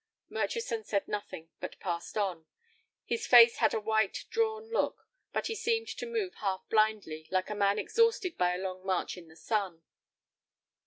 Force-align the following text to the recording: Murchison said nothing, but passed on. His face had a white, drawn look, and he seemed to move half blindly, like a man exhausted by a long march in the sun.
Murchison 0.29 0.83
said 0.83 1.07
nothing, 1.07 1.49
but 1.59 1.79
passed 1.79 2.17
on. 2.17 2.47
His 3.05 3.27
face 3.27 3.57
had 3.57 3.71
a 3.75 3.79
white, 3.79 4.25
drawn 4.31 4.67
look, 4.71 5.07
and 5.31 5.45
he 5.45 5.53
seemed 5.53 5.89
to 5.89 6.07
move 6.07 6.33
half 6.39 6.67
blindly, 6.69 7.27
like 7.29 7.51
a 7.51 7.55
man 7.55 7.77
exhausted 7.77 8.35
by 8.35 8.55
a 8.55 8.59
long 8.59 8.83
march 8.83 9.15
in 9.15 9.27
the 9.27 9.35
sun. 9.35 9.83